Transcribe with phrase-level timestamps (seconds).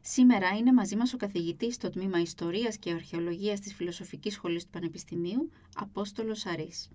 [0.00, 4.70] Σήμερα είναι μαζί μας ο καθηγητής στο Τμήμα Ιστορίας και Αρχαιολογίας της Φιλοσοφικής Σχολής του
[4.70, 6.90] Πανεπιστημίου, Απόστολος Σαρής.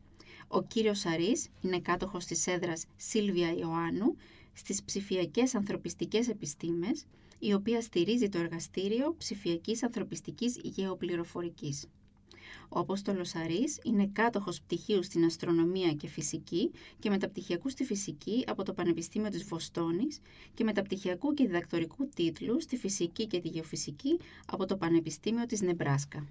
[0.48, 4.16] Ο κύριος Σαρής είναι κάτοχος της έδρας Σίλβια Ιωάννου
[4.54, 7.06] στις ψηφιακές ανθρωπιστικές επιστήμες,
[7.40, 11.88] η οποία στηρίζει το εργαστήριο ψηφιακής ανθρωπιστικής γεωπληροφορικής.
[12.76, 18.64] Ο Απόστολος Αρής είναι κάτοχος πτυχίου στην αστρονομία και φυσική και μεταπτυχιακού στη φυσική από
[18.64, 20.20] το Πανεπιστήμιο της Βοστόνης
[20.54, 26.28] και μεταπτυχιακού και διδακτορικού τίτλου στη φυσική και τη γεωφυσική από το Πανεπιστήμιο της Νεμπράσκα.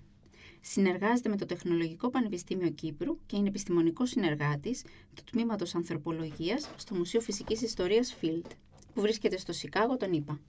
[0.60, 4.84] Συνεργάζεται με το Τεχνολογικό Πανεπιστήμιο Κύπρου και είναι επιστημονικός συνεργάτης
[5.14, 8.50] του Τμήματος Ανθρωπολογίας στο Μουσείο Φυσικής Ιστορίας Field,
[8.94, 10.40] που βρίσκεται στο Σικάγο, τον ΗΠΑ.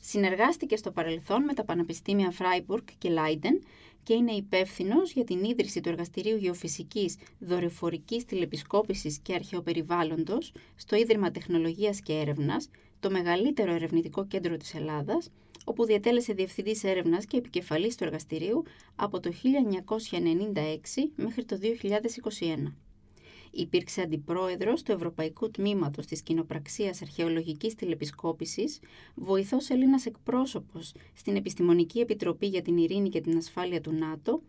[0.00, 3.62] Συνεργάστηκε στο παρελθόν με τα Πανεπιστήμια Φράιμπουργκ και Λάιντεν
[4.04, 11.30] και είναι υπεύθυνος για την ίδρυση του Εργαστηρίου Γεωφυσικής, Δορυφορικής Τηλεπισκόπησης και Αρχαιοπεριβάλλοντος στο Ίδρυμα
[11.30, 15.30] Τεχνολογίας και Έρευνας, το μεγαλύτερο ερευνητικό κέντρο της Ελλάδας,
[15.64, 18.62] όπου διατέλεσε διευθυντής έρευνας και επικεφαλής του εργαστηρίου
[18.96, 22.83] από το 1996 μέχρι το 2021.
[23.54, 28.80] Υπήρξε αντιπρόεδρος του Ευρωπαϊκού Τμήματος της Κοινοπραξίας Αρχαιολογικής Τηλεπισκόπησης,
[29.14, 34.42] βοηθός Έλληνας εκπρόσωπος στην Επιστημονική Επιτροπή για την Ειρήνη και την Ασφάλεια του ΝΑΤΟ,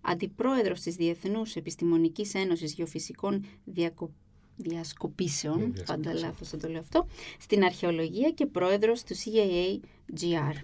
[0.00, 4.16] αντιπρόεδρος της Διεθνούς Επιστημονικής Ένωσης Γεωφυσικών Διακοπών
[4.56, 7.06] διασκοπήσεων, πάντα λάθος θα το λέω αυτό,
[7.38, 10.54] στην αρχαιολογία και πρόεδρος του CAA-GR.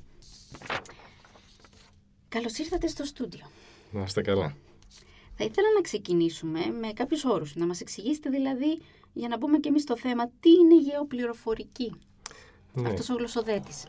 [2.28, 3.50] Καλώς ήρθατε στο στούντιο.
[3.90, 4.56] Να είστε καλά.
[5.40, 8.80] Θα ήθελα να ξεκινήσουμε με κάποιους όρους, να μας εξηγήσετε δηλαδή,
[9.12, 11.92] για να μπούμε και εμείς στο θέμα, τι είναι γεωπληροφορική,
[12.72, 12.88] ναι.
[12.88, 13.84] αυτός ο γλωσσοδέτης.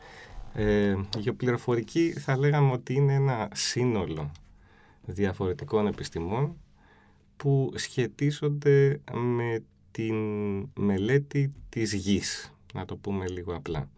[0.53, 4.31] Ε, γεωπληροφορική θα λέγαμε ότι είναι ένα σύνολο
[5.05, 6.57] διαφορετικών επιστημών
[7.37, 10.15] που σχετίζονται με την
[10.75, 13.89] μελέτη της γης, να το πούμε λίγο απλά.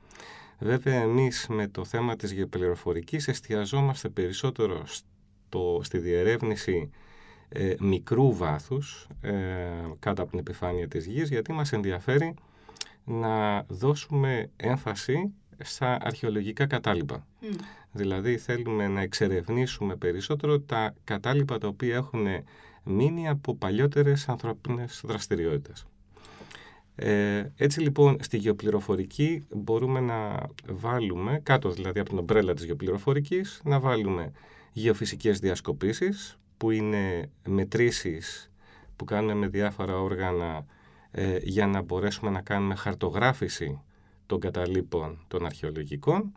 [0.60, 6.90] Βέβαια, εμείς με το θέμα της γεωπληροφορικής εστιαζόμαστε περισσότερο στο, στη διερεύνηση
[7.54, 9.32] ε, μικρού βάθους ε,
[10.00, 12.34] κάτω από την επιφάνεια της γης, γιατί μας ενδιαφέρει
[13.04, 17.28] να δώσουμε έμφαση στα αρχαιολογικά κατάλοιπα.
[17.92, 22.28] Δηλαδή θέλουμε να εξερευνήσουμε περισσότερο τα κατάλοιπα τα οποία έχουν
[22.84, 25.86] μείνει από παλιότερες ανθρώπινες δραστηριότητες.
[26.96, 33.62] Ε, έτσι λοιπόν στη γεωπληροφορική μπορούμε να βάλουμε, κάτω δηλαδή από την ομπρέλα της γεωπληροφορικής,
[33.64, 34.32] να βάλουμε
[34.72, 38.52] γεωφυσικές διασκοπήσεις που είναι μετρήσεις
[38.96, 40.66] που κάνουμε με διάφορα όργανα
[41.12, 43.82] ε, για να μπορέσουμε να κάνουμε χαρτογράφηση
[44.26, 46.34] των καταλήπων των αρχαιολογικών.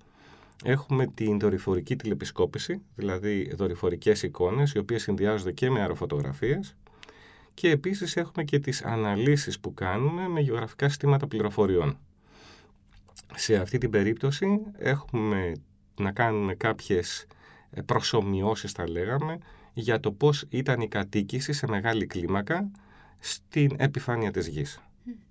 [0.64, 6.76] Έχουμε την δορυφορική τηλεπισκόπηση, δηλαδή δορυφορικές εικόνες, οι οποίες συνδυάζονται και με αεροφωτογραφίες.
[7.54, 11.98] Και επίσης έχουμε και τις αναλύσεις που κάνουμε με γεωγραφικά συστήματα πληροφοριών.
[13.34, 15.52] Σε αυτή την περίπτωση έχουμε
[16.00, 17.26] να κάνουμε κάποιες
[17.86, 19.38] προσωμιώσεις, θα λέγαμε,
[19.74, 22.70] για το πώς ήταν η κατοίκηση σε μεγάλη κλίμακα
[23.18, 24.80] στην επιφάνεια της γης.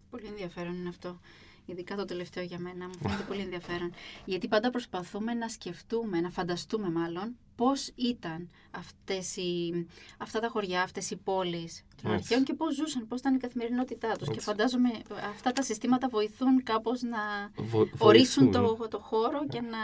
[0.09, 1.19] Πολύ ενδιαφέρον είναι αυτό.
[1.65, 3.91] Ειδικά το τελευταίο για μένα μου φαίνεται πολύ ενδιαφέρον.
[4.25, 9.85] Γιατί πάντα προσπαθούμε να σκεφτούμε, να φανταστούμε μάλλον, πώς ήταν αυτές οι,
[10.17, 14.11] αυτά τα χωριά, αυτές οι πόλεις των αρχαίων και πώς ζούσαν, πώς ήταν η καθημερινότητά
[14.11, 14.29] τους.
[14.29, 14.89] Και φαντάζομαι
[15.29, 17.51] αυτά τα συστήματα βοηθούν κάπως να
[17.97, 19.77] ορίσουν το, το χώρο και να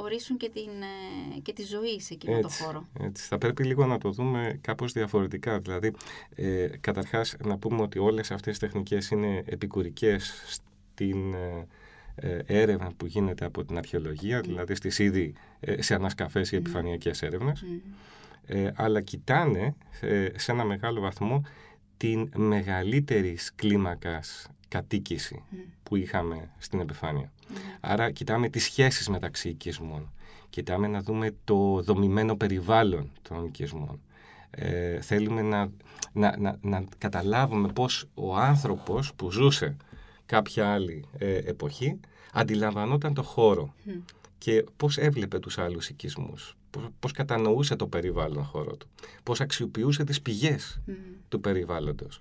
[0.00, 2.86] ορίσουν και, την, ε, και τη ζωή σε εκείνο το χώρο.
[3.00, 3.26] Έτσι.
[3.26, 5.58] Θα πρέπει λίγο να το δούμε κάπως διαφορετικά.
[5.58, 5.92] Δηλαδή,
[6.34, 11.66] ε, καταρχάς να πούμε ότι όλες αυτές οι τεχνικές είναι επικουρικές στην ε,
[12.14, 15.34] ε, έρευνα που γίνεται από την αρχαιολογία, δηλαδή στις ήδη
[15.78, 17.64] σε ανασκαφές ή επιφανειακές έρευνες,
[18.74, 19.74] αλλά κοιτάνε
[20.34, 21.42] σε ένα μεγάλο βαθμό
[21.96, 25.42] την μεγαλύτερη κλίμακας κατοίκηση
[25.82, 27.32] που είχαμε στην επιφάνεια.
[27.80, 30.12] Άρα κοιτάμε τις σχέσεις μεταξύ οικισμών.
[30.50, 34.00] Κοιτάμε να δούμε το δομημένο περιβάλλον των οικισμών.
[34.50, 35.70] Ε, θέλουμε να,
[36.12, 39.76] να, να, να καταλάβουμε πώς ο άνθρωπος που ζούσε
[40.26, 42.00] κάποια άλλη ε, εποχή
[42.32, 43.74] αντιλαμβανόταν το χώρο
[44.38, 48.88] και πώς έβλεπε τους άλλους οικισμούς, πώς, πώς κατανοούσε το περιβάλλον χώρο του,
[49.22, 50.80] πώς αξιοποιούσε τις πηγές
[51.28, 52.20] του περιβάλλοντος.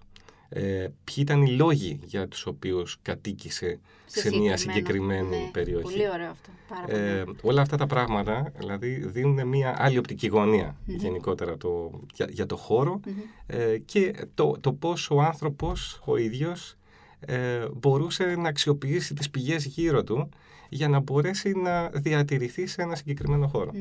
[0.50, 6.10] Ε, ποιοι ήταν οι λόγοι για τους οποίους κατοίκησε σε, μια συγκεκριμένη ναι, περιοχή; Πολύ
[6.10, 6.50] ωραίο αυτό.
[6.70, 7.38] Πάρα Ε, πολύ.
[7.42, 12.56] όλα αυτά τα πράγματα δηλαδή δίνουν μια άλλη οπτική γωνία γενικότερα το, για, για το
[12.56, 13.14] χώρο Μμμ.
[13.48, 16.78] ε, και το, το πώς ο άνθρωπος ο ίδιος
[17.20, 20.30] ε, μπορούσε να αξιοποιήσει τις πηγές γύρω του
[20.70, 23.72] για να μπορέσει να διατηρηθεί σε ένα συγκεκριμένο χώρο.
[23.74, 23.80] Μμ.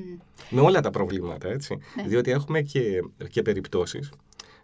[0.50, 1.78] Με όλα τα προβλήματα, έτσι.
[1.96, 2.02] Ναι.
[2.08, 4.10] Διότι έχουμε και, και περιπτώσεις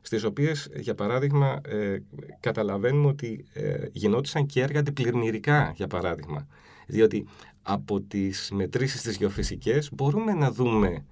[0.02, 2.02] στις οποίες, για παράδειγμα, ε,
[2.40, 6.46] καταλαβαίνουμε ότι ε, γινόντουσαν και έργα αντιπλημμυρικά, για παράδειγμα.
[6.86, 7.26] Διότι
[7.62, 11.04] από τις μετρήσεις της γεωφυσικές μπορούμε να δούμε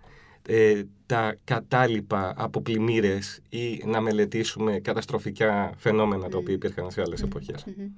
[0.47, 7.23] ε, τα κατάλοιπα από πλημμύρες ή να μελετήσουμε καταστροφικά φαινόμενα τα οποία υπήρχαν σε άλλες
[7.23, 7.65] εποχές.
[7.65, 7.89] Μμμ.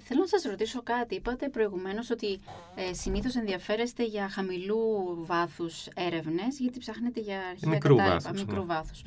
[0.00, 1.14] Θέλω να σας ρωτήσω κάτι.
[1.14, 2.38] Είπατε προηγουμένως ότι
[2.74, 4.78] ε, συνήθως ενδιαφέρεστε για χαμηλού
[5.16, 8.64] βάθους έρευνες, γιατί ψάχνετε για αρχαία Μικρού κατάλοιπα, βάθους, μικρού ναι.
[8.64, 9.02] βάθους.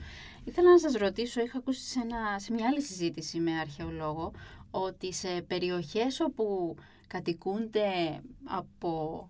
[0.47, 4.31] Ήθελα να σας ρωτήσω, είχα ακούσει σε, ένα, σε μια άλλη συζήτηση με αρχαιολόγο,
[4.71, 6.75] ότι σε περιοχές όπου
[7.07, 9.27] κατοικούνται από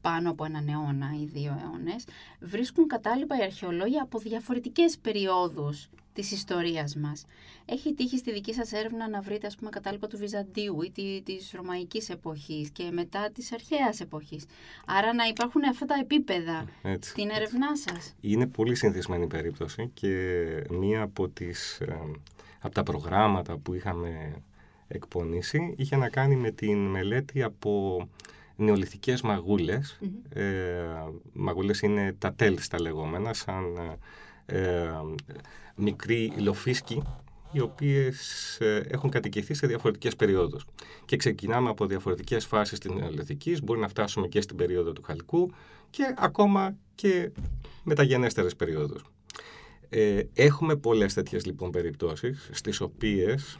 [0.00, 2.04] πάνω από έναν αιώνα ή δύο αιώνες,
[2.40, 7.24] βρίσκουν κατάλοιπα οι αρχαιολόγοι από διαφορετικές περιόδους της ιστορίας μας.
[7.66, 11.22] Έχει τύχει στη δική σας έρευνα να βρείτε ας πούμε κατάλοιπα του Βυζαντίου ή τη-
[11.24, 14.44] της Ρωμαϊκής εποχής και μετά της αρχαίας εποχής.
[14.86, 17.10] Άρα να υπάρχουν αυτά τα επίπεδα Έτσι.
[17.10, 18.14] στην έρευνά σας.
[18.20, 20.08] Είναι πολύ συνηθισμένη περίπτωση και
[20.70, 21.98] μία από, τις, ε,
[22.60, 24.32] από τα προγράμματα που είχαμε
[24.88, 28.02] εκπονήσει είχε να κάνει με την μελέτη από
[28.56, 29.98] νεολιθικές μαγούλες.
[30.00, 30.10] Μμμ.
[30.40, 33.64] Ε, μαγούλες είναι τα τέλς τα λεγόμενα, σαν
[34.46, 34.90] ε, ε,
[35.76, 37.02] μικροί λοφίσκοι
[37.54, 40.66] οι οποίες ε, έχουν κατοικηθεί σε διαφορετικές περιόδους.
[41.04, 45.50] Και ξεκινάμε από διαφορετικές φάσεις της νεολιθικής, μπορεί να φτάσουμε και στην περίοδο του Χαλκού
[45.90, 47.30] και ακόμα και
[47.82, 49.04] μεταγενέστερες περιόδους.
[49.88, 53.58] Ε, έχουμε πολλές τέτοιες λοιπόν περιπτώσεις στις οποίες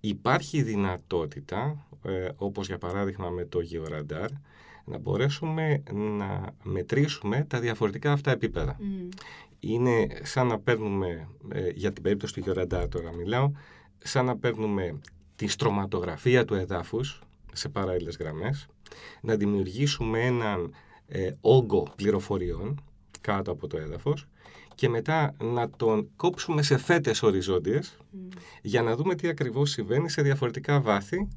[0.00, 4.28] υπάρχει δυνατότητα, ε, όπως για παράδειγμα με το γεωραντάρ,
[4.84, 8.76] να μπορέσουμε να μετρήσουμε τα διαφορετικά αυτά επίπεδα.
[8.80, 9.08] Μμ.
[9.66, 13.50] Είναι σαν να παίρνουμε, ε, για την περίπτωση του γεωραντάρ τώρα μιλάω,
[13.98, 15.00] σαν να παίρνουμε
[15.36, 17.22] τη στρωματογραφία του εδάφους
[17.52, 18.66] σε παράλληλες γραμμές,
[19.20, 20.74] να δημιουργήσουμε έναν
[21.06, 22.80] ε, όγκο πληροφοριών
[23.20, 24.26] κάτω από το έδαφος
[24.74, 28.28] και μετά να τον κόψουμε σε φέτες οριζόντιες Μμ.
[28.62, 31.28] για να δούμε τι ακριβώς συμβαίνει σε διαφορετικά βάθη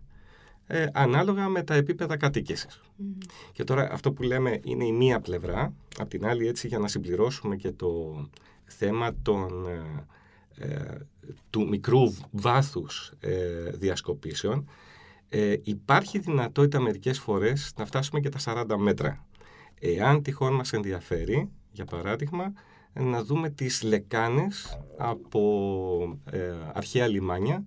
[0.68, 2.82] ε, ανάλογα με τα επίπεδα κατοίκησης.
[2.96, 3.12] Μμ.
[3.52, 6.88] Και τώρα αυτό που λέμε είναι η μία πλευρά, απ' την άλλη έτσι για να
[6.88, 8.22] συμπληρώσουμε και το
[8.66, 10.06] θέμα των, ε,
[10.66, 10.98] ε,
[11.50, 14.70] του μικρού βάθους ε, διασκοπήσεων,
[15.30, 19.26] ε, υπάρχει δυνατότητα μερικές φορές να φτάσουμε και τα 40 μέτρα.
[19.80, 22.54] Εάν τυχόν μας ενδιαφέρει, για παράδειγμα,
[22.94, 27.64] να δούμε τις λεκάνες από ε, αρχαία λιμάνια,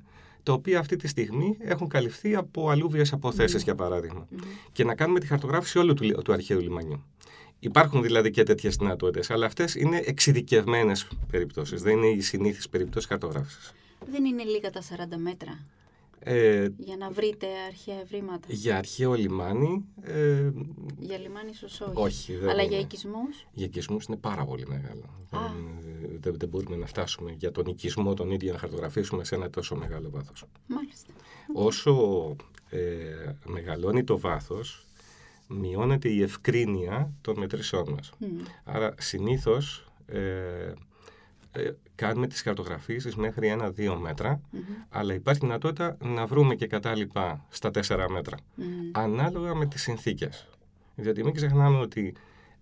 [0.51, 4.37] τα οποία αυτή τη στιγμή έχουν καλυφθεί από αλούβιες αποθέσεις, για παράδειγμα Μμ.
[4.73, 7.05] και να κάνουμε τη χαρτογράφηση όλου του, λι- του αρχαίου λιμανιού.
[7.59, 13.09] Υπάρχουν δηλαδή και τέτοιες δυνατότητες, αλλά αυτές είναι εξειδικευμένες περιπτώσεις, δεν είναι οι συνήθεις περιπτώσεις
[13.09, 13.73] χαρτογράφησης.
[14.11, 15.59] Δεν είναι λίγα τα 40 μέτρα
[16.23, 20.51] Ε, για να βρείτε αρχαία ευρήματα; για αρχαίο λιμάνι, ε,
[20.99, 21.93] Για λιμάνι ίσως όχι.
[21.95, 22.35] όχι.
[22.37, 22.71] Δεν Αλλά είναι.
[22.73, 25.05] για οικισμούς; Για οικισμούς είναι πάρα πολύ μεγάλο.
[25.31, 25.39] Α.
[25.81, 29.51] Δεν, δεν, δεν μπορούμε να φτάσουμε για τον οικισμό τον ίδιο να χαρτογραφήσουμε σε ένα
[29.51, 30.45] τόσο μεγάλο βάθος.
[30.67, 31.13] Μάλιστα.
[31.55, 32.37] Όσο
[32.71, 32.79] ε,
[33.45, 34.87] μεγαλώνει το βάθος,
[35.49, 38.13] μειώνεται η ευκρίνεια των μετρήσεών μας.
[38.19, 38.27] Μμ.
[38.65, 40.73] Άρα συνήθως ε,
[41.53, 44.61] ε, κάνουμε τις χαρτογραφίσεις μέχρι ένα-δύο μέτρα, Μμμ.
[44.89, 48.65] αλλά υπάρχει δυνατότητα να βρούμε και κατάλοιπα στα τέσσερα μέτρα, Μμ.
[48.93, 50.49] ανάλογα με τις συνθήκες.
[50.95, 52.15] Διότι μην ξεχνάμε ότι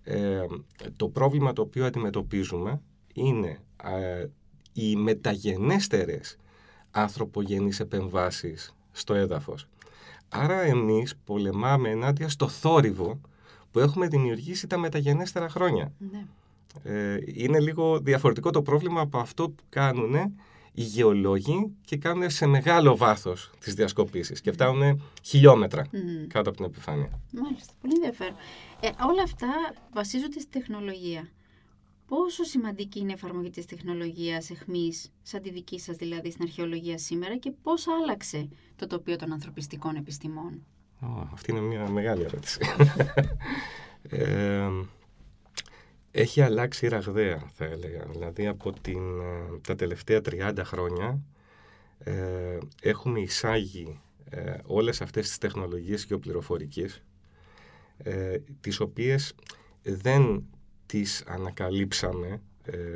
[0.02, 0.44] ε,
[0.96, 2.80] το πρόβλημα το οποίο αντιμετωπίζουμε
[3.18, 4.26] είναι ε,
[4.72, 6.36] οι μεταγενέστερες
[6.90, 9.68] ανθρωπογενείς επεμβάσεις στο έδαφος.
[10.28, 13.20] Άρα εμείς πολεμάμε ενάντια στο θόρυβο
[13.70, 15.92] που έχουμε δημιουργήσει τα μεταγενέστερα χρόνια.
[15.98, 16.26] Ναι.
[16.82, 20.14] Ε, είναι λίγο διαφορετικό το πρόβλημα από αυτό που κάνουν
[20.72, 26.26] οι γεωλόγοι και κάνουν σε μεγάλο βάθος τις διασκοπήσεις και φτάνουν χιλιόμετρα Μμ.
[26.26, 27.20] κάτω από την επιφάνεια.
[27.32, 28.34] Μάλιστα, πολύ ενδιαφέρον.
[28.80, 29.48] Ε, όλα αυτά
[29.92, 31.28] βασίζονται στη τεχνολογία.
[32.08, 36.98] Πόσο σημαντική είναι η εφαρμογή της τεχνολογίας εχμής, σαν τη δική σας δηλαδή στην αρχαιολογία
[36.98, 40.66] σήμερα και πώς άλλαξε το τοπίο των ανθρωπιστικών επιστημών;
[41.00, 42.58] Ω, αυτή είναι μια μεγάλη ερώτηση.
[44.10, 44.68] Ε,
[46.10, 48.06] έχει αλλάξει ραγδαία, θα έλεγα.
[48.10, 51.20] Δηλαδή, από την, ε, τα τελευταία 30 χρόνια
[51.98, 54.00] ε, έχουμε εισάγει
[54.30, 57.02] ε, όλες αυτές τις τεχνολογίες γεωπληροφορικής,
[57.98, 59.34] ε, τις οποίες
[59.82, 60.44] δεν
[60.88, 62.40] τις ανακαλύψαμε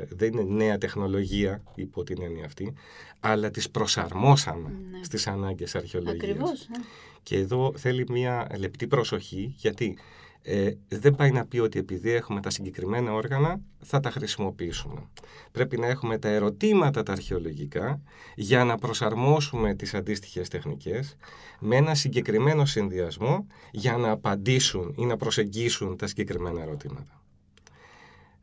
[0.09, 2.73] δεν είναι νέα τεχνολογία υπό την έννοια αυτή,
[3.19, 5.03] αλλά τις προσαρμόσαμε Ναι.
[5.03, 6.23] στις ανάγκες αρχαιολογίας.
[6.23, 6.67] Ακριβώς.
[6.69, 6.83] ναι.
[7.23, 9.97] Και εδώ θέλει μια λεπτή προσοχή, γιατί
[10.41, 15.09] ε, δεν πάει να πει ότι επειδή έχουμε τα συγκεκριμένα όργανα θα τα χρησιμοποιήσουμε.
[15.51, 18.01] Πρέπει να έχουμε τα ερωτήματα τα αρχαιολογικά
[18.35, 21.15] για να προσαρμόσουμε τις αντίστοιχες τεχνικές
[21.59, 27.22] με ένα συγκεκριμένο συνδυασμό για να απαντήσουν ή να προσεγγίσουν τα συγκεκριμένα ερωτήματα.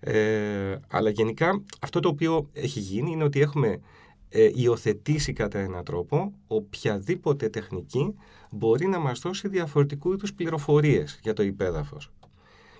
[0.01, 3.81] Ε, αλλά γενικά αυτό το οποίο έχει γίνει είναι ότι έχουμε
[4.29, 8.15] ε, υιοθετήσει κατά έναν τρόπο οποιαδήποτε τεχνική
[8.51, 12.11] μπορεί να μας δώσει διαφορετικού είδους πληροφορίες για το υπέδαφος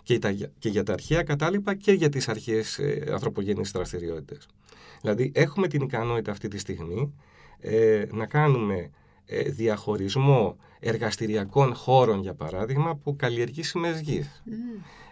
[0.03, 4.49] και, τα, και για τα αρχαία κατάλοιπα και για τις αρχαίες ε, ανθρωπογενείς δραστηριότητες.
[5.01, 7.15] Δηλαδή έχουμε την ικανότητα αυτή τη στιγμή
[7.59, 8.91] ε, να κάνουμε ε,
[9.47, 14.43] διαχωρισμό εργαστηριακών χώρων για παράδειγμα από καλλιεργήσιμες γης.
[14.45, 14.53] Μμ.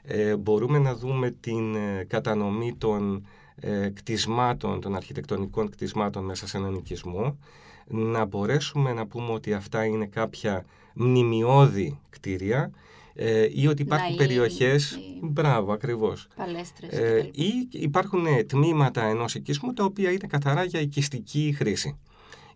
[0.02, 6.56] Ε, μπορούμε να δούμε την ε, κατανομή των ε, κτισμάτων, των αρχιτεκτονικών κτισμάτων μέσα σε
[6.56, 7.38] έναν οικισμό,
[7.86, 12.70] να μπορέσουμε να πούμε ότι αυτά είναι κάποια μνημειώδη κτίρια
[13.14, 14.90] ε, ή ότι υπάρχουν Ναοί, περιοχές...
[14.90, 16.26] ή- Μπράβο, ακριβώς.
[16.36, 16.92] Παλέστρες.
[16.92, 17.40] Ε, κτλ.
[17.42, 21.98] ή υπάρχουν ε, τμήματα ενός οικισμού τα οποία είναι καθαρά για οικιστική χρήση.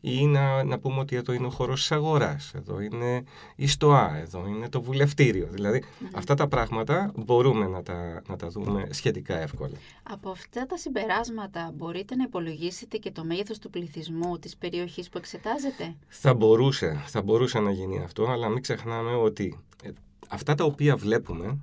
[0.04, 3.24] Ή να, να πούμε ότι εδώ είναι ο χώρος της αγοράς, εδώ είναι
[3.56, 5.48] η ΣΤΟΑ, εδώ είναι το βουλευτήριο.
[5.50, 5.82] Δηλαδή
[6.12, 9.76] αυτά τα πράγματα μπορούμε να τα, να τα δούμε σχετικά εύκολα.
[10.02, 15.18] Από αυτά τα συμπεράσματα μπορείτε να υπολογίσετε και το μέγεθος του πληθυσμού της περιοχής που
[15.18, 19.90] εξετάζετε; Θα μπορούσε, θα μπορούσε να γίνει αυτό, αλλά μην ξεχνάμε ότι ε,
[20.28, 21.58] αυτά τα οποία βλέπουμε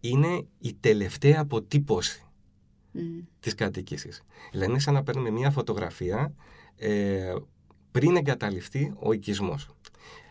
[0.00, 2.22] είναι η τελευταία αποτύπωση
[2.92, 3.00] Μμ.
[3.40, 4.22] της κατοίκησης.
[4.52, 6.34] Δηλαδή είναι σαν να παίρνουμε μια φωτογραφία
[6.78, 7.34] ε,
[7.90, 9.68] πριν εγκαταλειφθεί ο οικισμός.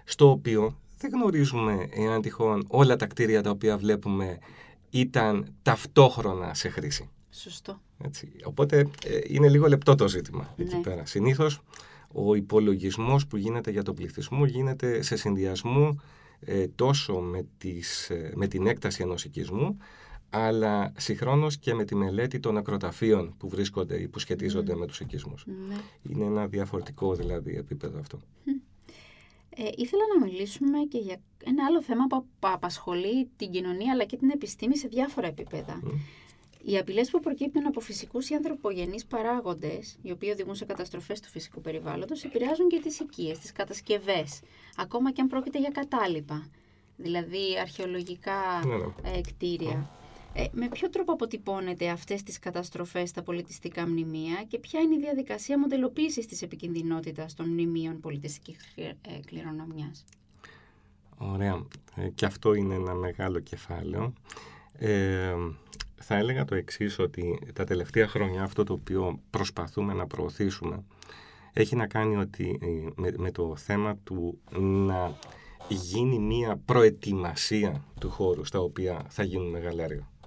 [0.04, 4.38] Στο οποίο δεν γνωρίζουμε εάν τυχόν όλα τα κτίρια τα οποία βλέπουμε
[4.89, 7.10] ήταν ταυτόχρονα σε χρήση.
[7.30, 7.82] Σωστό.
[8.04, 8.32] Έτσι.
[8.44, 10.82] Οπότε ε, είναι λίγο λεπτό το ζήτημα εκεί Ναι.
[10.82, 11.06] πέρα.
[11.06, 11.62] Συνήθως
[12.12, 16.01] ο υπολογισμός που γίνεται για τον πληθυσμό γίνεται σε συνδυασμό
[16.39, 19.77] ε, τόσο με, τις, ε, με την έκταση ενός οικισμού
[20.29, 25.00] αλλά συγχρόνως και με τη μελέτη των ακροταφείων που βρίσκονται ή που σχετίζονται με τους
[25.00, 25.46] οικισμούς.
[25.67, 25.75] Ναι.
[26.01, 28.19] Είναι ένα διαφορετικό δηλαδή επίπεδο αυτό.
[29.60, 34.03] Ε, ήθελα να μιλήσουμε και για ένα άλλο θέμα που απα- απασχολεί την κοινωνία αλλά
[34.03, 35.79] και την επιστήμη σε διάφορα επίπεδα.
[35.84, 35.89] Μμ.
[36.63, 41.29] Οι απειλές που προκύπτουν από φυσικούς ή ανθρωπογενείς παράγοντες, οι οποίοι οδηγούν σε καταστροφές του
[41.29, 44.41] φυσικού περιβάλλοντος, επηρεάζουν και τις οικίες, τις κατασκευές,
[44.77, 46.48] ακόμα και αν πρόκειται για κατάλοιπα,
[46.98, 49.17] δηλαδή αρχαιολογικά Ναι, ναι.
[49.17, 49.89] ε, κτίρια.
[50.39, 55.00] Ε, με ποιο τρόπο αποτυπώνεται αυτές τις καταστροφές στα πολιτιστικά μνημεία και ποια είναι η
[55.00, 58.91] διαδικασία μοντελοποίησης της επικινδυνότητας των μνημείων πολιτιστικής ε,
[59.25, 60.06] κληρονομιάς;
[61.17, 61.65] Ωραία.
[61.96, 64.13] Ε, και αυτό είναι ένα μεγάλο κεφάλαιο.
[64.74, 65.36] Ε,
[65.96, 70.84] θα έλεγα το εξής ότι τα τελευταία χρόνια αυτό το οποίο προσπαθούμε να προωθήσουμε
[71.53, 75.17] έχει να κάνει ότι, ε, με, με το θέμα του να
[75.67, 79.56] γίνει μία προετοιμασία του χώρου στα οποία θα γίνουν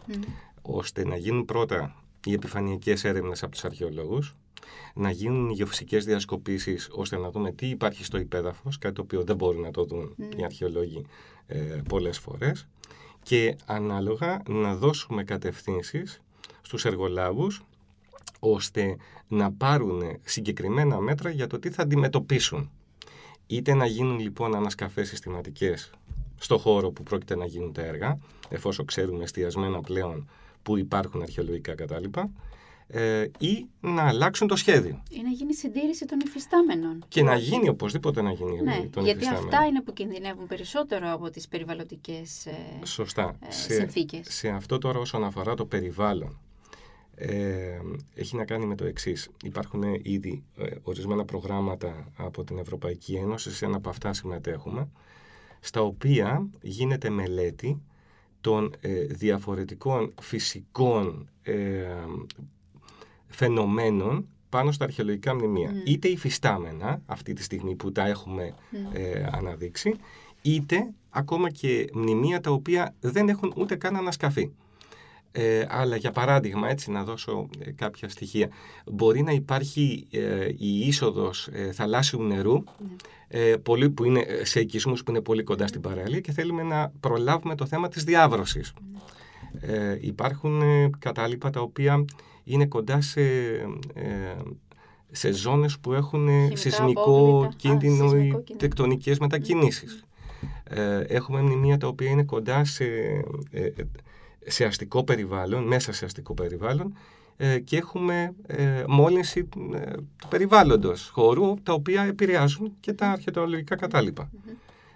[0.07, 0.35] μεγαλέργα.
[0.63, 4.37] Ώστε να γίνουν πρώτα οι επιφανειακές έρευνες από τους αρχαιολόγους,
[4.95, 9.25] να γίνουν οι γεωφυσικές διασκοπήσεις ώστε να δούμε τι υπάρχει στο υπέδαφος, κάτι το οποίο
[9.25, 11.07] δεν μπορούν να το δουν οι αρχαιολόγοι
[11.47, 12.67] ε, πολλές φορές
[13.23, 16.21] και ανάλογα να δώσουμε κατευθύνσεις
[16.61, 17.63] στους εργολάβους
[18.39, 18.97] ώστε
[19.29, 22.71] να πάρουν συγκεκριμένα μέτρα για το τι θα αντιμετωπίσουν.
[23.47, 25.91] Είτε να γίνουν λοιπόν ανασκαφές συστηματικές
[26.41, 28.19] στο χώρο που πρόκειται να γίνουν τα έργα,
[28.49, 30.29] εφόσον ξέρουμε εστιασμένα πλέον
[30.63, 32.31] που υπάρχουν αρχαιολογικά κατάλοιπα,
[32.93, 35.03] ε, ή να αλλάξουν το σχέδιο.
[35.11, 37.05] Ή να γίνει συντήρηση των υφιστάμενων.
[37.09, 39.47] Και να γίνει οπωσδήποτε να γίνει Ναι, τον γιατί υφιστάμενο.
[39.49, 42.53] αυτά είναι που κινδυνεύουν περισσότερο από τις περιβαλλοντικές ε,
[42.85, 43.37] Σωστά.
[43.49, 44.27] ε, σε, συνθήκες.
[44.31, 46.39] σε αυτό τώρα όσον αφορά το περιβάλλον,
[47.15, 47.79] ε,
[48.15, 49.29] έχει να κάνει με το εξής.
[49.45, 54.89] Υπάρχουν ήδη ε, ορισμένα προγράμματα από την Ευρωπαϊκή Ένωση, σε ένα από αυτά συμμετέχουμε,
[55.61, 57.83] στα οποία γίνεται μελέτη
[58.41, 61.87] των ε, διαφορετικών φυσικών ε,
[63.27, 65.73] φαινομένων πάνω στα αρχαιολογικά μνημεία.
[65.85, 68.55] Είτε υφιστάμενα, αυτή τη στιγμή που τα έχουμε
[68.93, 69.95] ε, αναδείξει,
[70.43, 74.53] είτε ακόμα και μνημεία τα οποία δεν έχουν ούτε καν ανασκαφεί.
[75.33, 78.49] Ε, αλλά για παράδειγμα, έτσι να δώσω ε, κάποια στοιχεία,
[78.85, 82.65] μπορεί να υπάρχει ε, η είσοδος ε, θαλάσσιου νερού
[83.29, 86.63] ε, πολύ, που είναι ε, σε οικισμούς που είναι πολύ κοντά στην παραλία και θέλουμε
[86.63, 88.73] να προλάβουμε το θέμα της διάβρωσης.
[89.61, 92.05] Ε, υπάρχουν ε, κατάλοιπα τα οποία
[92.45, 93.21] είναι κοντά σε,
[93.95, 94.37] ε,
[95.11, 97.47] σε ζώνες που έχουν ε, Χημικά σεισμικό απόβλητα.
[97.47, 98.59] Α, κίνδυνο σεισμικό ή κίνδυνο.
[98.59, 100.05] τεκτονικές μετακινήσεις.
[100.65, 102.85] Ε, έχουμε μνημεία τα οποία είναι κοντά σε
[103.51, 103.73] ε, ε,
[104.47, 106.97] σε αστικό περιβάλλον, μέσα σε αστικό περιβάλλον
[107.37, 113.77] ε, και έχουμε ε, μόλυνση ε, του περιβάλλοντος χώρου τα οποία επηρεάζουν και τα αρχαιολογικά
[113.77, 114.31] κατάλοιπα.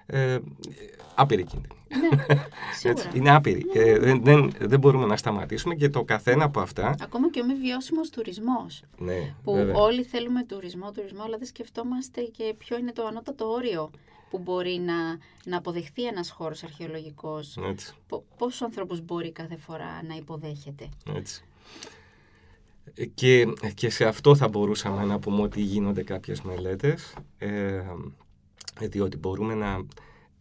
[0.07, 0.39] Ε,
[1.15, 1.75] άπειρη κίνδυνη.
[1.89, 2.37] Ναι,
[2.91, 3.67] Έτσι, είναι άπειρη.
[3.73, 6.95] Ε, δεν, δεν, δεν μπορούμε να σταματήσουμε και το καθένα από αυτά.
[7.03, 8.83] Ακόμα και ο μη βιώσιμος τουρισμός.
[8.99, 9.75] Ναι, Που βέβαια.
[9.75, 13.91] όλοι θέλουμε τουρισμό, τουρισμό, αλλά δεν σκεφτόμαστε και ποιο είναι το ανώτατο όριο
[14.35, 14.95] που μπορεί να,
[15.45, 17.57] να αποδεχθεί ένας χώρος αρχαιολογικός.
[17.57, 21.45] Έτσι, Πο- Πόσους ανθρώπους μπορεί κάθε φορά να υποδέχεται; έτσι.
[22.95, 27.83] Ε, Και, και σε αυτό θα μπορούσαμε να πούμε ότι γίνονται κάποιες μελέτες, ε,
[28.81, 29.87] διότι μπορούμε να,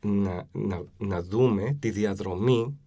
[0.01, 2.79] να, να, να δούμε τη διαδρομή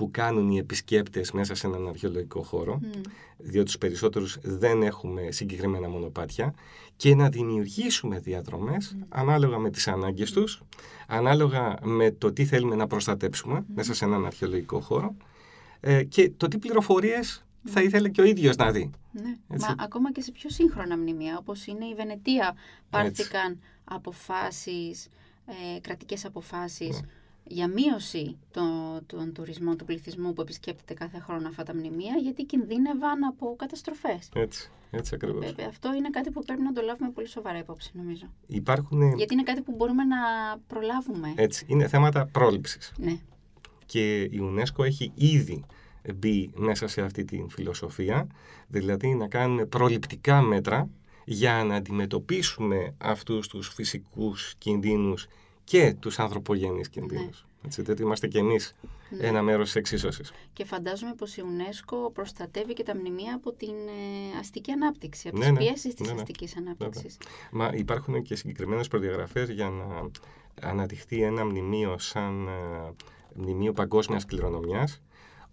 [0.00, 3.00] που κάνουν οι επισκέπτες μέσα σε έναν αρχαιολογικό χώρο, Μμ.
[3.36, 6.54] διότι τους περισσότερους δεν έχουμε συγκεκριμένα μονοπάτια
[6.96, 10.62] και να δημιουργήσουμε διαδρομές ανάλογα με τις ανάγκες τους,
[11.06, 15.14] ανάλογα με το τι θέλουμε να προστατέψουμε μέσα σε έναν αρχαιολογικό χώρο
[15.80, 18.90] ε, και το τι πληροφορίες θα ήθελε και ο ίδιος να δει.
[19.12, 19.36] Ναι.
[19.48, 19.66] Έτσι.
[19.66, 22.54] Μα ακόμα και σε πιο σύγχρονα μνημεία, όπως είναι η Βενετία,
[22.90, 25.08] πάρθηκαν αποφάσεις,
[25.46, 27.08] ε, κρατικές αποφάσεις Ναι.
[27.44, 32.44] Για μείωση το- των τουρισμών, του πληθυσμού που επισκέπτεται κάθε χρόνο αυτά τα μνημεία, γιατί
[32.44, 34.28] κινδύνευαν από καταστροφές.
[34.34, 35.44] Έτσι, έτσι ακριβώς.
[35.46, 38.26] Βέβαια, αυτό είναι κάτι που πρέπει να το λάβουμε πολύ σοβαρά υπόψη, νομίζω.
[38.46, 40.16] Υπάρχουν, Γιατί είναι κάτι που μπορούμε να
[40.66, 41.32] προλάβουμε.
[41.36, 42.92] έτσι, είναι θέματα πρόληψης.
[42.96, 43.18] Ναι.
[43.86, 45.64] και η UNESCO έχει ήδη
[46.14, 48.26] μπει μέσα σε αυτή την φιλοσοφία,
[48.68, 50.88] δηλαδή να κάνουμε προληπτικά μέτρα
[51.24, 55.26] για να αντιμετωπίσουμε αυτούς τους φυσικούς κινδύνους
[55.70, 57.46] και τους ανθρωπογενείς κινδύνους.
[57.64, 58.74] Έτσι, διότι είμαστε και εμείς
[59.10, 59.26] Ναι.
[59.26, 60.32] ένα μέρος της εξίσωσης.
[60.52, 65.38] Και φαντάζομαι πως η UNESCO προστατεύει και τα μνημεία από την ε, αστική ανάπτυξη, από
[65.38, 65.58] Ναι, τις ναι.
[65.58, 66.20] πιέσεις της Ναι, ναι.
[66.20, 67.16] αστικής ανάπτυξης.
[67.50, 70.10] Μα υπάρχουν και συγκεκριμένες προδιαγραφές για να
[70.68, 72.92] αναδειχθεί ένα μνημείο σαν ε,
[73.34, 75.00] μνημείο παγκόσμιας κληρονομιάς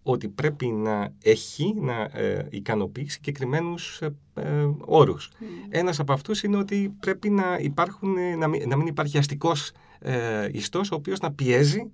[0.04, 5.30] ότι πρέπει να έχει, να ε, ικανοποιεί συγκεκριμένους ε, ε, όρους.
[5.40, 5.46] Μμ.
[5.70, 9.72] Ένας από αυτούς είναι ότι πρέπει να, υπάρχουν, ε, να, μην, να μην υπάρχει αστικός
[10.00, 11.92] ε, ιστός ο οποίος να πιέζει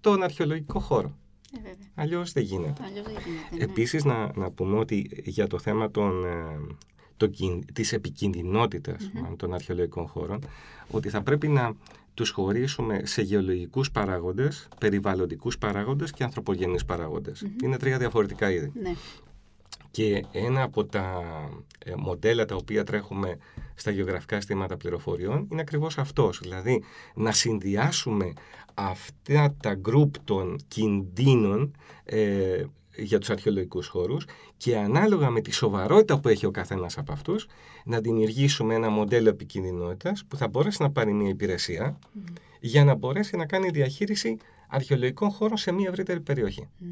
[0.00, 1.16] τον αρχαιολογικό χώρο.
[1.52, 1.86] Ε, βέβαια.
[1.94, 2.82] Αλλιώς δεν γίνεται.
[2.84, 3.56] Αλλιώς δεν γίνεται.
[3.56, 3.64] ναι.
[3.64, 6.74] Επίσης να, να πούμε ότι για το θέμα των, ε,
[7.16, 10.38] το, κιν- της επικινδυνότητας μάλλον, των αρχαιολογικών χώρων
[10.90, 11.72] ότι θα πρέπει να
[12.14, 17.46] τους χωρίσουμε σε γεωλογικούς παράγοντες, περιβαλλοντικούς παράγοντες και ανθρωπογενείς παράγοντες.
[17.62, 18.72] Είναι τρία διαφορετικά είδη.
[18.82, 18.92] Ναι.
[19.90, 21.22] Και ένα από τα
[21.84, 23.38] ε, μοντέλα τα οποία τρέχουμε
[23.76, 26.38] στα γεωγραφικά συστήματα πληροφοριών είναι ακριβώς αυτός.
[26.42, 26.82] Δηλαδή
[27.14, 28.32] να συνδυάσουμε
[28.74, 32.64] αυτά τα γκρουπ των κινδύνων ε,
[32.96, 37.46] για τους αρχαιολογικούς χώρους και ανάλογα με τη σοβαρότητα που έχει ο καθένας από αυτούς
[37.84, 41.98] να δημιουργήσουμε ένα μοντέλο επικινδυνότητας που θα μπορέσει να πάρει μια υπηρεσία
[42.60, 44.36] για να μπορέσει να κάνει διαχείριση
[44.68, 46.68] αρχαιολογικών χώρων σε μια ευρύτερη περιοχή.
[46.78, 46.86] Μμ.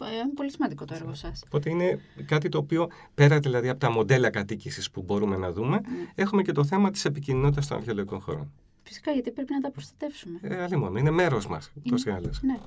[0.00, 1.42] Ε, Είναι πολύ σημαντικό το έργο σας.
[1.46, 5.80] Οπότε είναι κάτι το οποίο πέρα δηλαδή από τα μοντέλα κατοίκησης που μπορούμε να δούμε,
[6.14, 8.52] έχουμε και το θέμα της επικοινωνίας των αρχαιολογικών χώρων.
[8.82, 10.38] Φυσικά γιατί πρέπει να τα προστατεύσουμε.
[10.42, 12.42] Ε, αλλήμον, είναι μέρος μας, ούτως ή άλλως.
[12.42, 12.58] Ναι.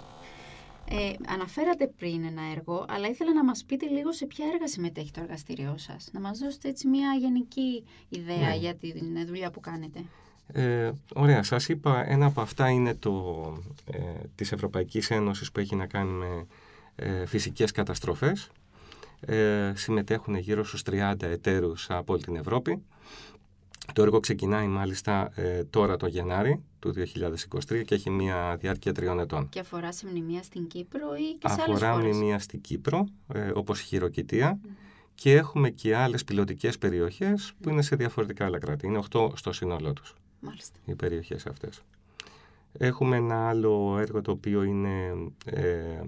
[0.89, 5.11] Ε, αναφέρατε πριν ένα έργο, αλλά ήθελα να μας πείτε λίγο σε ποια έργα συμμετέχει
[5.11, 6.09] το εργαστήριό σας.
[6.13, 8.55] Να μας δώσετε έτσι μια γενική ιδέα Ναι.
[8.55, 8.93] για τη
[9.27, 10.03] δουλειά που κάνετε.
[10.53, 13.13] Ε, ωραία, σας είπα, ένα από αυτά είναι το
[13.91, 13.97] ε,
[14.35, 16.47] της Ευρωπαϊκής Ένωσης που έχει να κάνει με
[17.01, 18.49] ε, φυσικές καταστροφές.
[19.19, 22.83] Ε, συμμετέχουν γύρω στους 30 εταίρους από όλη την Ευρώπη.
[23.93, 26.93] Το έργο ξεκινάει μάλιστα ε, τώρα το Γενάρη του
[27.69, 29.49] 2023 και έχει μια διάρκεια τριών ετών.
[29.49, 33.07] Και αφορά σε μνημεία στην Κύπρο ή και σε άλλες Αφορά χώρες; μνημεία στην Κύπρο,
[33.33, 34.59] ε, όπως η Χειροκητία
[35.15, 38.87] και έχουμε και άλλες πιλωτικές περιοχές που είναι σε διαφορετικά άλλα κράτη.
[38.87, 40.79] Είναι 8 στο σύνολό τους Μάλιστα.
[40.85, 41.81] οι περιοχές αυτές.
[42.77, 45.13] Έχουμε ένα άλλο έργο το οποίο είναι
[45.45, 46.01] ε,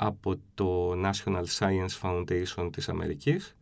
[0.00, 3.56] από το National Science Foundation της Αμερικής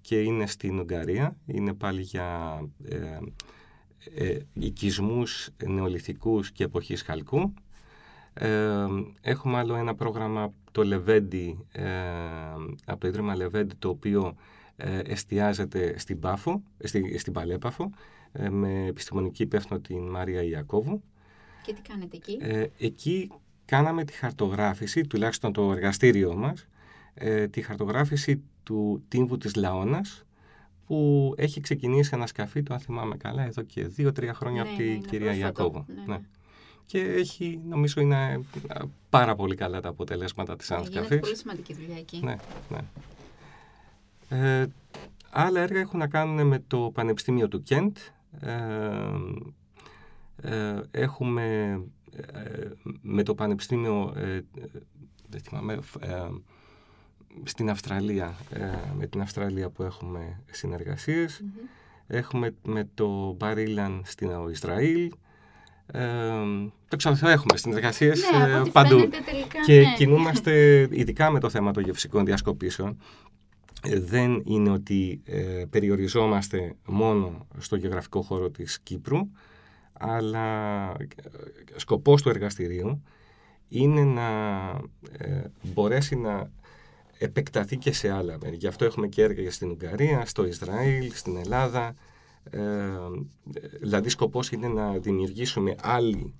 [0.00, 1.36] και είναι στην Ουγγαρία.
[1.46, 3.18] Είναι πάλι για ε,
[4.14, 7.54] ε, οικισμούς νεολιθικούς και εποχής χαλκού.
[8.34, 8.86] Ε,
[9.20, 11.84] έχουμε άλλο ένα πρόγραμμα, το Λεβέντι, ε,
[12.84, 14.36] από το Ίδρυμα Λεβέντι, το οποίο
[14.76, 17.90] ε, εστιάζεται στην, Πάφο, στη, στην Παλέπαφο,
[18.32, 21.02] ε, με επιστημονική υπεύθυνο την Μάρια Ιακώβου.
[21.62, 23.30] Και τι κάνετε εκεί; Ε, εκεί
[23.66, 26.66] κάναμε τη χαρτογράφηση, τουλάχιστον το εργαστήριό μας,
[27.14, 30.24] ε, τη χαρτογράφηση του τύμβου της Λαώνας,
[30.86, 34.78] που έχει ξεκινήσει ένα σκαφί, το αν θυμάμαι καλά, εδώ και δύο-τρία χρόνια Ναι, από
[34.78, 35.62] ναι, την είναι κυρία πρόσφατο.
[35.62, 35.84] Ιακώβου.
[35.88, 36.14] Ναι, Ναι.
[36.16, 36.20] ναι.
[36.86, 38.78] Και έχει, νομίζω, είναι ε,
[39.10, 41.22] πάρα πολύ καλά τα αποτελέσματα της Ναι, ένας γίνεται σκαφής.
[41.24, 42.20] πολύ σημαντική δουλειά εκεί.
[42.24, 42.36] Ναι,
[42.68, 42.78] ναι.
[44.60, 44.66] Ε,
[45.30, 47.96] άλλα έργα έχουν να κάνουν με το Πανεπιστήμιο του Κέντ.
[48.40, 48.52] Ε,
[50.42, 51.80] ε, έχουμε ε,
[53.02, 54.40] με το Πανεπιστήμιο, ε,
[55.28, 56.28] δεν θυμάμαι, ε,
[57.42, 58.36] στην Αυστραλία,
[58.98, 60.42] με την Αυστραλία που έχουμε
[62.06, 65.12] Έχουμε με το Μπαρίλαν στην Ισραήλ.
[65.86, 66.02] Ε,
[66.88, 68.96] το ξέρω, έχουμε συνεργασίες ναι, παντού.
[68.96, 69.94] Τελικά, και ναι.
[69.96, 72.98] κινούμαστε ειδικά με το θέμα των γευσικών διασκοπήσεων.
[73.82, 75.22] δεν είναι ότι
[75.70, 79.28] περιοριζόμαστε μόνο στο γεωγραφικό χώρο της Κύπρου,
[79.98, 80.92] αλλά
[81.76, 83.02] σκοπός του εργαστηρίου
[83.68, 84.28] είναι να
[85.62, 86.50] μπορέσει να
[87.18, 88.56] επεκταθεί και σε άλλα μέρη.
[88.56, 91.94] Γι' αυτό έχουμε και έργα στην Ουγγαρία, στο Ισραήλ, στην Ελλάδα.
[92.50, 92.60] Ε,
[93.80, 96.34] δηλαδή σκοπός είναι να δημιουργήσουμε άλλη,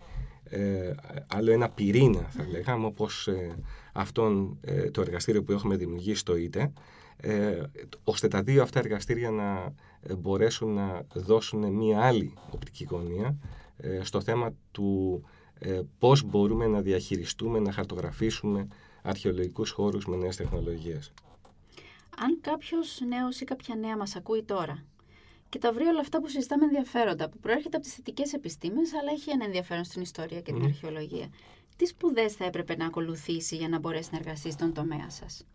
[0.44, 0.92] ε,
[1.26, 3.56] άλλο ένα πυρήνα θα λέγαμε όπως ε,
[3.92, 6.72] αυτόν ε, το εργαστήριο που έχουμε δημιουργήσει στο ΙΤΕ
[7.16, 7.62] ε,
[8.04, 9.74] ώστε τα δύο αυτά εργαστήρια να
[10.18, 13.36] μπορέσουν να δώσουν μία άλλη οπτική γωνία
[14.02, 15.22] στο θέμα του
[15.98, 18.68] πώς μπορούμε να διαχειριστούμε, να χαρτογραφήσουμε
[19.02, 21.12] αρχαιολογικούς χώρους με νέες τεχνολογίες.
[22.18, 24.84] Αν κάποιος νέος ή κάποια νέα μας ακούει τώρα
[25.48, 29.10] και τα βρει όλα αυτά που συζητάμε ενδιαφέροντα, που προέρχεται από τις θετικές επιστήμες, αλλά
[29.12, 31.28] έχει ένα ενδιαφέρον στην ιστορία και την αρχαιολογία,
[31.76, 35.46] τι σπουδές θα έπρεπε να ακολουθήσει για να μπορέσει να εργαστεί στον τομέα σας;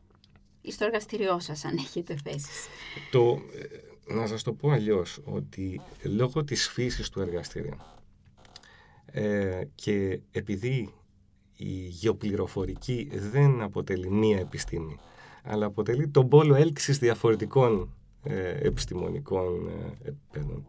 [0.62, 2.68] Ή στο εργαστηριό σας, αν έχετε θέσεις.
[3.12, 3.66] Το, ε,
[4.08, 7.78] να σας το πω αλλιώς, ότι λόγω της φύσης του εργαστηρίου
[9.06, 10.94] ε, και επειδή
[11.56, 14.98] η γεωπληροφορική δεν αποτελεί μία επιστήμη,
[15.44, 20.66] αλλά αποτελεί τον πόλο έλξης διαφορετικών ε, επιστημονικών ε, επίπεδων.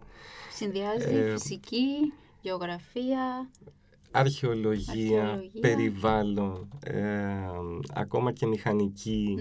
[0.55, 3.51] Συνδυάζει ε, φυσική, γεωγραφία,
[4.11, 6.69] αρχαιολογία, περιβάλλον,
[7.95, 9.37] ακόμα και μηχανική,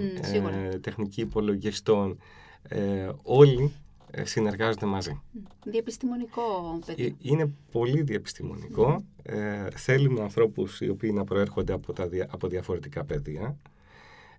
[0.81, 2.17] τεχνική υπολογιστών.
[3.23, 3.71] Όλοι
[4.11, 5.21] ε, συνεργάζονται μαζί.
[5.65, 7.05] Διεπιστημονικό παιδί.
[7.05, 9.03] Ε, είναι πολύ διεπιστημονικό.
[9.23, 13.57] Ε, θέλουμε ανθρώπους οι οποίοι να προέρχονται από, τα, από διαφορετικά πεδία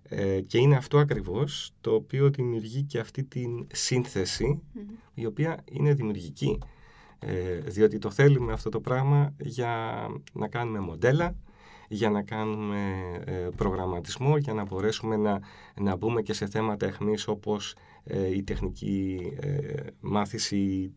[0.03, 4.61] ε, και είναι αυτό ακριβώς το οποίο δημιουργεί και αυτή την συνθεση
[5.13, 6.59] η οποία είναι δημιουργική.
[7.19, 11.35] Ε, διότι το θέλουμε αυτό το πράγμα για να κάνουμε μοντέλα,
[11.87, 12.79] για να κάνουμε
[13.55, 15.39] προγραμματισμό, για να μπορέσουμε να,
[15.75, 17.77] να μπούμε και σε θέματα εχμής όπως ε,
[18.35, 20.93] η τεχνική ε, μάθηση,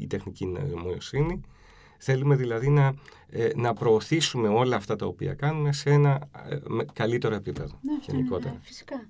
[0.00, 1.40] η τεχνική νοημοσύνη.
[1.98, 2.94] Θέλουμε δηλαδή να,
[3.28, 6.30] ε, να προωθήσουμε όλα αυτά τα οποία κάνουμε σε ένα
[6.92, 8.52] καλύτερο επίπεδο ναι, γενικότερα.
[8.52, 9.08] Ναι, φυσικά.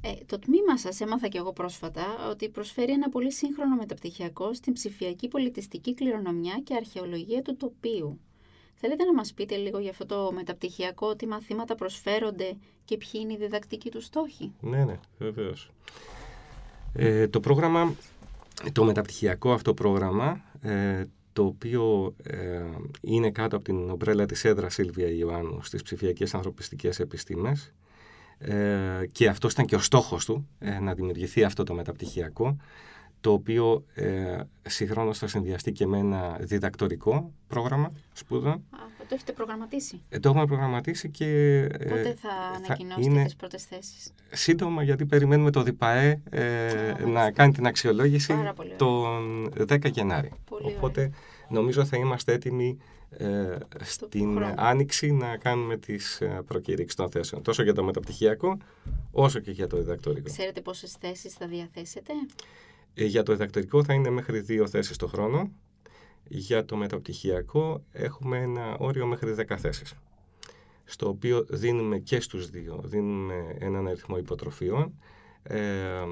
[0.00, 4.72] Ε, το τμήμα σας έμαθα και εγώ πρόσφατα ότι προσφέρει ένα πολύ σύγχρονο μεταπτυχιακό στην
[4.72, 8.20] ψηφιακή πολιτιστική κληρονομιά και αρχαιολογία του τοπίου.
[8.74, 13.32] Θέλετε να μας πείτε λίγο για αυτό το μεταπτυχιακό, τι μαθήματα προσφέρονται και ποιοι είναι
[13.32, 15.70] οι διδακτικοί του στόχοι; Ναι, ναι, βεβαίως.
[16.96, 17.94] Ε, το πρόγραμμα,
[18.72, 22.62] το μεταπτυχιακό αυτό πρόγραμμα, ε, το οποίο ε,
[23.00, 27.72] είναι κάτω από την ομπρέλα της έδρας Σίλβια Ιωάννου στις ψηφιακές ανθρωπιστικές επιστήμες
[29.12, 30.48] και αυτός ήταν και ο στόχος του,
[30.80, 32.56] να δημιουργηθεί αυτό το μεταπτυχιακό
[33.24, 38.52] το οποίο ε, συγχρόνως θα συνδυαστεί και με ένα διδακτορικό πρόγραμμα σπούδων.
[38.52, 40.02] Α, το έχετε προγραμματίσει.
[40.08, 41.26] Ε, το έχουμε προγραμματίσει και...
[41.60, 47.30] Ε, Πότε θα ανακοινώσετε είναι τις πρώτες θέσεις; Σύντομα, γιατί περιμένουμε το ΔΙΠΑΕ ε, να
[47.30, 48.34] κάνει την αξιολόγηση
[48.76, 50.32] τον 10 Γενάρη.
[50.44, 51.10] Πολύ Οπότε
[51.48, 52.78] νομίζω θα είμαστε έτοιμοι
[53.10, 57.42] ε, στην Άνοιξη να κάνουμε τις ε, προκήρυξεις των θέσεων.
[57.42, 58.56] Τόσο για το μεταπτυχιακό,
[59.10, 60.30] όσο και για το διδακτορικό.
[60.30, 62.12] Ξέρετε πόσες θέσεις θα διαθέσετε;
[62.94, 65.50] Ε, για το διδακτορικό θα είναι μέχρι δύο θέσεις το χρόνο.
[66.28, 69.94] Για το μεταπτυχιακό έχουμε ένα όριο μέχρι δέκα θέσεις.
[70.84, 74.94] Στο οποίο δίνουμε και στους δύο, δίνουμε έναν αριθμό υποτροφίων.
[75.42, 76.02] Ε,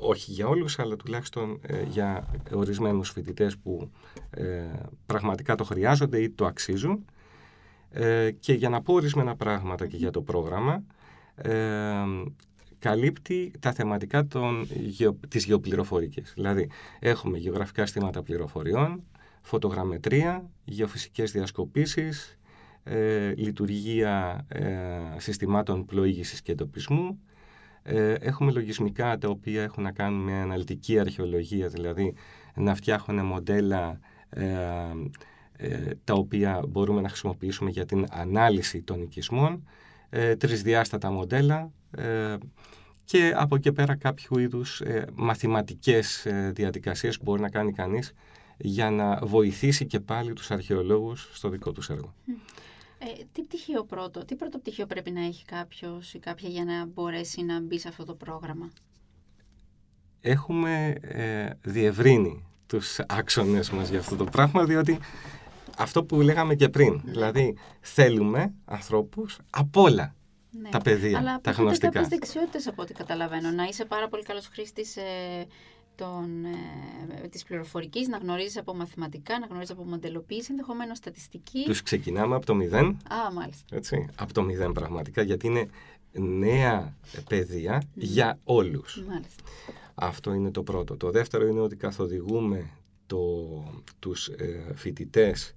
[0.00, 3.90] όχι για όλους, αλλά τουλάχιστον ε, για ορισμένους φοιτητές που
[4.30, 4.64] ε,
[5.06, 7.04] πραγματικά το χρειάζονται ή το αξίζουν.
[7.90, 10.82] Ε, και για να πω ορισμένα πράγματα και για το πρόγραμμα,
[12.84, 14.66] καλύπτει τα θεματικά των,
[15.28, 16.32] της γεωπληροφορικής.
[16.34, 19.02] Δηλαδή, έχουμε γεωγραφικά στήματα πληροφοριών,
[19.42, 22.38] φωτογραμμετρία, γεωφυσικές διασκοπήσεις,
[22.84, 24.68] ε, λειτουργία ε,
[25.16, 27.20] συστημάτων πλοήγησης και εντοπισμού.
[27.82, 32.14] Ε, έχουμε λογισμικά τα οποία έχουν να κάνουν με αναλυτική αρχαιολογία, δηλαδή
[32.54, 33.98] να φτιάχνουν μοντέλα
[34.30, 34.46] ε,
[35.56, 39.68] ε, τα οποία μπορούμε να χρησιμοποιήσουμε για την ανάλυση των οικισμών,
[40.38, 41.72] τρισδιάστατα μοντέλα,
[43.04, 48.12] και από εκεί πέρα κάποιου είδους ε, μαθηματικές ε, διαδικασίες που μπορεί να κάνει κανείς
[48.56, 52.14] για να βοηθήσει και πάλι τους αρχαιολόγους στο δικό τους έργο.
[52.98, 56.86] Ε, τι πτυχίο πρώτο, τι πρώτο πτυχίο πρέπει να έχει κάποιος ή κάποια για να
[56.86, 58.70] μπορέσει να μπει σε αυτό το πρόγραμμα;
[60.20, 64.98] Έχουμε ε, διευρύνει τους άξονες μας για αυτό το πράγμα, διότι
[65.78, 70.14] αυτό που λέγαμε και πριν, δηλαδή θέλουμε ανθρώπους από όλα
[70.62, 70.68] Ναι.
[70.68, 71.88] τα πεδία, Αλλά τα απαιτούνται γνωστικά.
[71.90, 73.50] κάποιες δεξιότητες από ό,τι καταλαβαίνω.
[73.50, 75.02] Να είσαι πάρα πολύ καλός χρήστης ε,
[75.94, 76.44] των,
[77.24, 81.62] ε, της πληροφορικής, να γνωρίζεις από μαθηματικά, να γνωρίζεις από μοντελοποίηση, ενδεχομένως στατιστική.
[81.64, 83.76] Τους ξεκινάμε από το μηδέν, Α, μάλιστα.
[83.76, 85.68] έτσι, από το μηδέν πραγματικά, γιατί είναι
[86.12, 86.96] νέα
[87.28, 89.04] παιδεία για όλους.
[89.08, 89.42] μάλιστα.
[89.94, 90.96] Αυτό είναι το πρώτο.
[90.96, 92.70] Το δεύτερο είναι ότι καθοδηγούμε
[93.06, 93.18] το,
[93.98, 95.54] τους ε, φοιτητές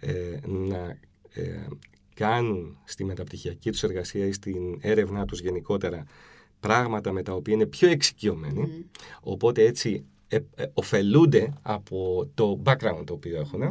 [0.00, 0.96] ε, να
[1.32, 1.66] ε,
[2.18, 6.04] κάνουν στη μεταπτυχιακή τους εργασία ή στην έρευνά τους γενικότερα
[6.60, 8.60] πράγματα με τα οποία είναι πιο εξοικειωμένοι.
[8.60, 8.84] Μμ.
[9.20, 13.58] Οπότε έτσι ε, ε, ωφελούνται από το background το οποίο έχουν.
[13.58, 13.70] Ναι.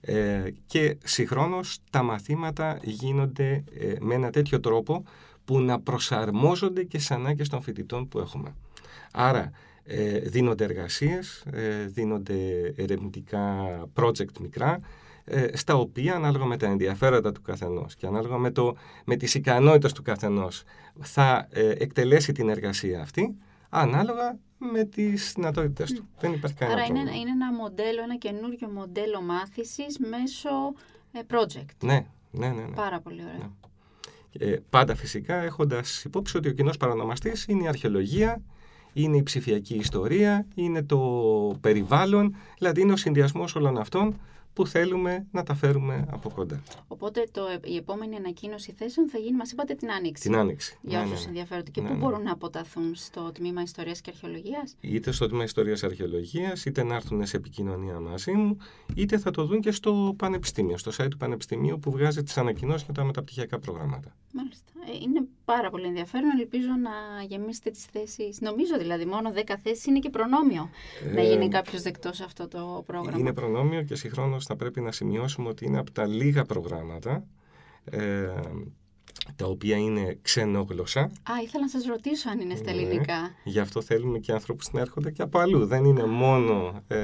[0.00, 5.04] Ε, και συγχρόνως τα μαθήματα γίνονται ε, με ένα τέτοιο τρόπο
[5.44, 8.54] που να προσαρμόζονται και στις ανάγκες των φοιτητών που έχουμε.
[9.12, 9.50] Άρα
[9.84, 14.80] ε, δίνονται εργασίες, ε, δίνονται ερευνητικά project μικρά,
[15.28, 19.34] ε, στα οποία ανάλογα με τα ενδιαφέροντα του καθενός και ανάλογα με, το, με τις
[19.34, 20.62] ικανότητες του καθενός
[21.00, 23.36] θα ε, εκτελέσει την εργασία αυτή
[23.68, 26.08] ανάλογα με τις δυνατότητες του.
[26.20, 27.20] Δεν υπάρχει κανένα Άρα είναι, πρόβλημα.
[27.20, 30.48] είναι ένα μοντέλο, ένα καινούριο μοντέλο μάθησης μέσω
[31.12, 31.84] ε, project.
[31.84, 32.62] Ναι, ναι, ναι.
[32.62, 32.74] ναι.
[32.74, 33.50] Πάρα πολύ ωραία.
[34.38, 34.46] Ναι.
[34.46, 38.42] Ε, πάντα φυσικά έχοντας υπόψη ότι ο κοινός παρονομαστής είναι η αρχαιολογία,
[38.92, 41.00] είναι η ψηφιακή ιστορία, είναι το
[41.60, 44.20] περιβάλλον, δηλαδή είναι ο συνδυασμός όλων αυτών
[44.58, 46.62] που θέλουμε να τα φέρουμε από κοντά.
[46.88, 50.22] Οπότε το, η επόμενη ανακοίνωση θέσεων θα γίνει, μας είπατε, την Άνοιξη.
[50.22, 50.78] Την άνοιξη.
[50.82, 51.28] Για Ναι, όσους ναι, ναι.
[51.28, 51.70] ενδιαφέρονται.
[51.70, 52.00] Και Ναι, πού ναι.
[52.00, 56.94] μπορούν να αποταθούν στο τμήμα Ιστορίας και Αρχαιολογίας; Είτε στο τμήμα Ιστορίας Αρχαιολογίας, είτε να
[56.94, 58.56] έρθουν σε επικοινωνία μαζί μου,
[58.94, 62.84] είτε θα το δουν και στο Πανεπιστήμιο, στο site του Πανεπιστημίου που βγάζει τις ανακοινώσεις
[62.84, 64.14] για τα μεταπτυχιακά προγράμματα.
[64.32, 64.72] Μάλιστα.
[64.86, 66.30] Ε, Είναι πάρα πολύ ενδιαφέρον.
[66.40, 68.40] Ελπίζω να γεμίσετε τις θέσεις.
[68.40, 70.70] Νομίζω δηλαδή μόνο 10 θέσεις είναι και προνόμιο
[71.14, 73.18] να Ε, γίνει κάποιος δεκτός σε αυτό το πρόγραμμα.
[73.18, 77.24] Είναι προνόμιο και συγχρόνως θα πρέπει να σημειώσουμε ότι είναι από τα λίγα προγράμματα
[77.84, 78.28] ε,
[79.36, 81.00] τα οποία είναι ξενόγλωσσα.
[81.00, 82.78] Α, ήθελα να σας ρωτήσω αν είναι στα Ναι.
[82.80, 83.34] ελληνικά.
[83.44, 85.66] Γι' αυτό θέλουμε και ανθρώπους να έρχονται και από αλλού.
[85.66, 86.98] Δεν είναι μόνο ε,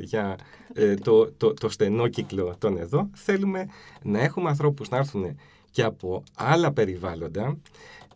[0.00, 0.36] για
[0.72, 3.10] ε, το, το, το στενό κύκλο των εδώ.
[3.14, 3.68] Θέλουμε
[4.02, 5.36] να έχουμε ανθρώπους να έρθουν
[5.70, 7.58] και από άλλα περιβάλλοντα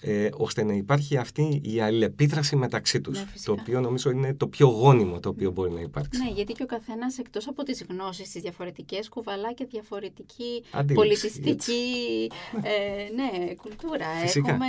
[0.04, 3.18] ε, ώστε να υπάρχει αυτή η αλληλεπίδραση μεταξύ τους.
[3.18, 3.54] Ναι, φυσικά.
[3.54, 6.22] το οποίο νομίζω είναι το πιο γόνιμο το οποίο μπορεί να υπάρξει.
[6.22, 10.94] Ναι, γιατί και ο καθένας εκτός από τις γνώσεις, τις διαφορετικές, κουβαλά και διαφορετική Αντίληψη,
[10.94, 12.30] πολιτιστική
[12.62, 14.06] ε, ναι, κουλτούρα.
[14.20, 14.50] Φυσικά.
[14.50, 14.66] Έχουμε.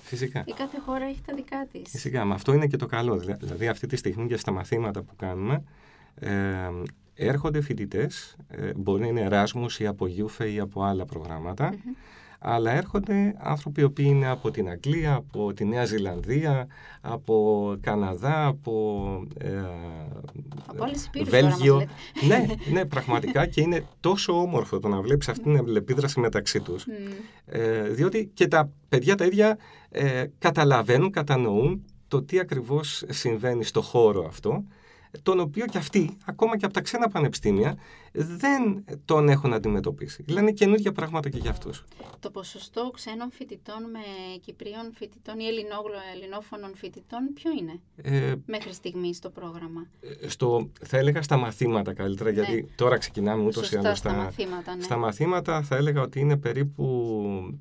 [0.00, 0.44] Φυσικά.
[0.46, 1.90] Η κάθε χώρα έχει τα δικά της.
[1.90, 3.16] Φυσικά, με αυτό είναι και το καλό.
[3.16, 5.64] Δηλα- Δηλαδή, αυτή τη στιγμή και στα μαθήματα που κάνουμε,
[6.14, 6.30] ε,
[7.14, 11.74] έρχονται φοιτητές, ε, μπορεί να είναι Εράσμους ή από Γιούφε ή από άλλα προγράμματα,
[12.42, 16.66] αλλά έρχονται άνθρωποι οι οποίοι είναι από την Αγγλία, από τη Νέα Ζηλανδία,
[17.00, 19.62] από Καναδά, από ε,
[20.66, 21.76] Από άλλες υπήρους τώρα μας Βέλγιο.
[21.78, 21.90] λέτε.
[22.26, 26.86] ναι, ναι, πραγματικά και είναι τόσο όμορφο το να βλέπεις αυτή την αλληλεπίδραση μεταξύ τους.
[26.86, 26.92] Μμ.
[27.46, 29.58] Ε, διότι και τα παιδιά τα ίδια
[29.90, 34.64] ε, καταλαβαίνουν, κατανοούν το τι ακριβώς συμβαίνει στο χώρο αυτό,
[35.22, 37.76] τον οποίο και αυτοί, ακόμα και από τα ξένα πανεπιστήμια,
[38.12, 40.24] δεν τον έχουν αντιμετωπίσει.
[40.28, 41.84] Λένε καινούργια πράγματα και για αυτούς.
[42.20, 43.98] Το ποσοστό ξένων φοιτητών με
[44.40, 49.86] Κυπρίων φοιτητών ή ελληνόγλω, ελληνόφωνων φοιτητών ποιο είναι Ε, μέχρι στιγμής στο πρόγραμμα;
[50.26, 52.36] στο, θα έλεγα στα μαθήματα καλύτερα, Ναι.
[52.36, 54.82] γιατί τώρα ξεκινάμε ούτως ή Σωστά, άλλως στα μαθήματα, ναι.
[54.82, 57.58] Στα μαθήματα θα έλεγα ότι είναι περίπου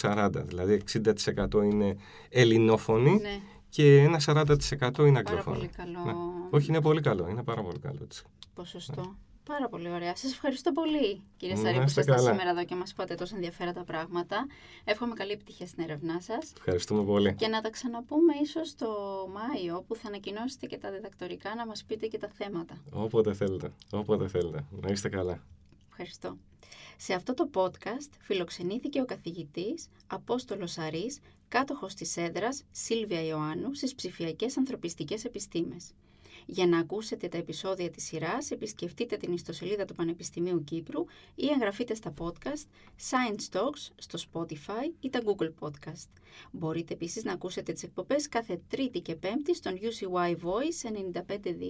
[0.00, 1.96] 60-40, δηλαδή 60% είναι
[2.28, 3.40] ελληνόφωνοι Ναι,
[3.72, 5.56] και ένα 40% είναι πάρα αγγλόφωνοι.
[5.56, 6.12] πολύ καλό Ναι.
[6.50, 7.98] Όχι, είναι πολύ καλό, είναι πάρα πολύ καλό.
[8.02, 8.24] Έτσι.
[8.54, 9.16] ποσοστό.
[9.44, 10.16] Πάρα πολύ ωραία.
[10.16, 12.30] Σας ευχαριστώ πολύ, κύριε Να Σαρή, που είστε ήσασταν καλά.
[12.30, 14.46] σήμερα εδώ και μας είπατε τόσο ενδιαφέροντα πράγματα.
[14.84, 16.52] Εύχομαι καλή επιτυχία στην έρευνά σας.
[16.56, 17.34] Ευχαριστούμε πολύ.
[17.34, 18.88] Και να τα ξαναπούμε ίσως το
[19.32, 22.74] Μάιο που θα ανακοινώσετε και τα διδακτορικά να μας πείτε και τα θέματα.
[22.90, 24.64] Όποτε θέλετε, όποτε θέλετε.
[24.80, 25.42] Να είστε καλά.
[25.88, 26.36] Ευχαριστώ.
[26.96, 33.94] Σε αυτό το podcast φιλοξενήθηκε ο καθηγητής Απόστολος Αρής, κάτοχος της έδρας Σίλβια Ιωάννου στις
[33.94, 35.92] ψηφιακές ανθρωπιστικές επιστήμες.
[36.46, 41.94] Για να ακούσετε τα επεισόδια της σειράς, επισκεφτείτε την ιστοσελίδα του Πανεπιστημίου Κύπρου ή εγγραφείτε
[41.94, 42.66] στα podcast
[43.10, 46.08] Science Talks στο Spotify ή τα Google Podcast.
[46.50, 50.90] Μπορείτε επίσης να ακούσετε τις εκπομπές κάθε Τρίτη και Πέμπτη στον UCY Voice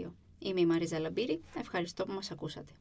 [0.06, 0.12] 95.2.
[0.38, 1.40] Είμαι η Μαρίζα Λαμπύρη.
[1.54, 2.72] Ευχαριστώ που μας ακούσατε.